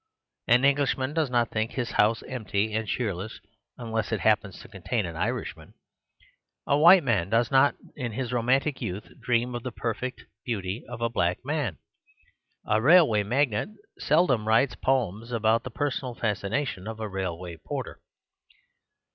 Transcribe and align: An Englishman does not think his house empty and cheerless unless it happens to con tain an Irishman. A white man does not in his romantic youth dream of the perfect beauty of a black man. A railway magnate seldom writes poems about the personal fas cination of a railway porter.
An 0.47 0.65
Englishman 0.65 1.13
does 1.13 1.29
not 1.29 1.51
think 1.51 1.73
his 1.73 1.91
house 1.91 2.23
empty 2.23 2.73
and 2.73 2.87
cheerless 2.87 3.39
unless 3.77 4.11
it 4.11 4.21
happens 4.21 4.59
to 4.59 4.67
con 4.67 4.81
tain 4.81 5.05
an 5.05 5.15
Irishman. 5.15 5.75
A 6.65 6.75
white 6.75 7.03
man 7.03 7.29
does 7.29 7.51
not 7.51 7.75
in 7.95 8.13
his 8.13 8.33
romantic 8.33 8.81
youth 8.81 9.09
dream 9.19 9.53
of 9.53 9.61
the 9.61 9.71
perfect 9.71 10.25
beauty 10.43 10.83
of 10.89 11.01
a 11.01 11.09
black 11.11 11.45
man. 11.45 11.77
A 12.65 12.81
railway 12.81 13.21
magnate 13.21 13.77
seldom 13.99 14.47
writes 14.47 14.73
poems 14.73 15.31
about 15.31 15.63
the 15.63 15.69
personal 15.69 16.15
fas 16.15 16.41
cination 16.41 16.89
of 16.89 16.99
a 16.99 17.07
railway 17.07 17.57
porter. 17.57 18.01